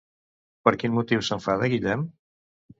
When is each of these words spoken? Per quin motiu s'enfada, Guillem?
Per 0.69 0.73
quin 0.85 0.95
motiu 0.97 1.23
s'enfada, 1.29 1.71
Guillem? 1.77 2.11